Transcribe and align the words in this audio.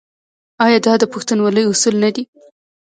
آیا 0.65 0.79
دا 0.85 0.93
د 0.99 1.03
پښتونولۍ 1.13 1.63
اصول 1.67 1.95
نه 2.03 2.09
دي؟ 2.15 2.23